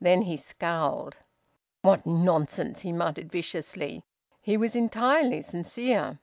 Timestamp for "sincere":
5.40-6.18